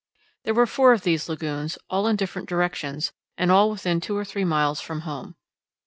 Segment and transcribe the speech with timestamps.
[0.45, 4.25] There were four of these lagoons, all in different directions and all within two or
[4.25, 5.35] three miles from home.